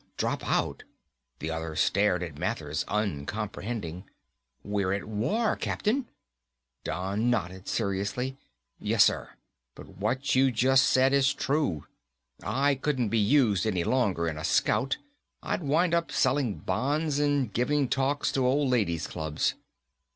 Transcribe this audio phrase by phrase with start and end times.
[0.17, 0.81] "Drop out!"
[1.37, 4.09] The other stared at Mathers, uncomprehending.
[4.63, 6.07] "We're at war, Captain!"
[6.83, 8.35] Don nodded seriously.
[8.79, 9.29] "Yes, sir.
[9.77, 11.85] And what you just said is true.
[12.41, 14.97] I couldn't be used any longer in a Scout.
[15.43, 19.53] I'd wind up selling bonds and giving talks to old ladies' clubs."